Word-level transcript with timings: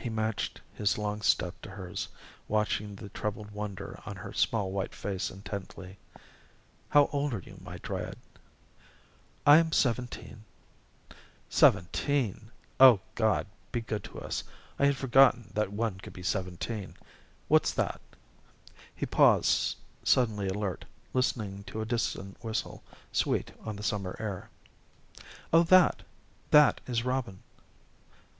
He 0.00 0.08
matched 0.08 0.62
his 0.72 0.96
long 0.96 1.20
step 1.20 1.60
to 1.60 1.68
hers, 1.68 2.08
watching 2.48 2.94
the 2.96 3.10
troubled 3.10 3.50
wonder 3.50 4.00
on 4.06 4.16
her 4.16 4.32
small 4.32 4.72
white 4.72 4.94
face 4.94 5.30
intently. 5.30 5.98
"How 6.88 7.10
old 7.12 7.34
are 7.34 7.38
you, 7.44 7.58
my 7.60 7.76
Dryad?" 7.76 8.16
"I 9.44 9.58
am 9.58 9.70
seventeen." 9.70 10.44
"Seventeen! 11.50 12.50
Oh, 12.80 13.00
God 13.14 13.46
be 13.72 13.82
good 13.82 14.02
to 14.04 14.20
us, 14.22 14.42
I 14.78 14.86
had 14.86 14.96
forgotten 14.96 15.50
that 15.52 15.70
one 15.70 15.98
could 16.00 16.14
be 16.14 16.22
seventeen. 16.22 16.94
What's 17.48 17.74
that?" 17.74 18.00
He 18.96 19.04
paused, 19.04 19.76
suddenly 20.02 20.48
alert, 20.48 20.86
listening 21.12 21.64
to 21.64 21.82
a 21.82 21.84
distant 21.84 22.42
whistle, 22.42 22.82
sweet 23.12 23.52
on 23.66 23.76
the 23.76 23.82
summer 23.82 24.16
air. 24.18 24.48
"Oh, 25.52 25.62
that 25.64 26.04
that 26.52 26.80
is 26.86 27.04
Robin." 27.04 27.42